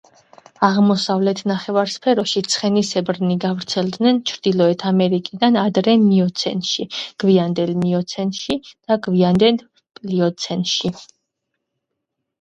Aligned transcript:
აღმოსავლეთ 0.67 1.41
ნახევარსფეროში 1.49 2.41
ცხენისებრნი 2.53 3.35
გავრცელდნენ 3.43 4.17
ჩრდილოეთ 4.31 4.85
ამერიკიდან 4.93 5.59
ადრე 5.67 5.95
მიოცენში, 6.09 6.87
გვიანდელ 7.27 7.75
მიოცენში 7.85 8.59
და 8.71 8.99
გვიანდელ 9.09 9.63
პლიოცენში. 10.01 10.95